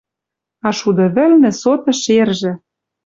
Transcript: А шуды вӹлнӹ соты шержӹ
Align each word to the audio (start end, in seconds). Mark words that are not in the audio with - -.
А 0.67 0.69
шуды 0.77 1.05
вӹлнӹ 1.15 1.51
соты 1.61 1.91
шержӹ 2.01 2.53